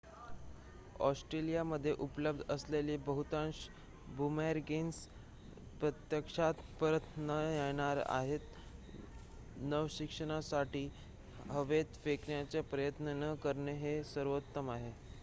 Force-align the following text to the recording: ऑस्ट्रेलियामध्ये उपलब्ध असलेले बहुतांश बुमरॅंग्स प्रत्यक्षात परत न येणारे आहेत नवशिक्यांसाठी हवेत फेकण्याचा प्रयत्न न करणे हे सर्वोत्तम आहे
ऑस्ट्रेलियामध्ये 0.99 1.91
उपलब्ध 1.95 2.41
असलेले 2.49 2.95
बहुतांश 2.99 3.55
बुमरॅंग्स 4.17 5.05
प्रत्यक्षात 5.81 6.63
परत 6.79 7.17
न 7.17 7.37
येणारे 7.49 8.03
आहेत 8.07 9.59
नवशिक्यांसाठी 9.63 10.87
हवेत 11.49 12.03
फेकण्याचा 12.03 12.61
प्रयत्न 12.71 13.15
न 13.19 13.33
करणे 13.43 13.73
हे 13.79 14.01
सर्वोत्तम 14.05 14.71
आहे 14.71 14.91